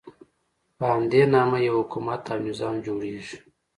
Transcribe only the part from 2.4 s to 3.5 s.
نظام جوړېږي.